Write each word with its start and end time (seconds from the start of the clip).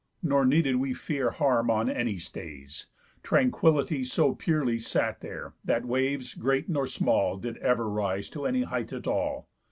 Nor 0.23 0.45
needed 0.47 0.77
we 0.77 0.95
Fear 0.95 1.29
harm 1.29 1.69
on 1.69 1.87
any 1.87 2.17
stays, 2.17 2.87
Tranquillity 3.21 4.03
So 4.03 4.33
purely 4.33 4.79
sat 4.79 5.19
there, 5.21 5.53
that 5.63 5.85
waves 5.85 6.33
great 6.33 6.67
nor 6.67 6.87
small 6.87 7.37
Did 7.37 7.57
ever 7.57 7.87
rise 7.87 8.27
to 8.31 8.47
any 8.47 8.63
height 8.63 8.93
at 8.93 9.05
all. 9.05 9.47